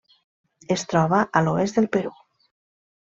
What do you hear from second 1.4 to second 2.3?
a l'oest del Perú.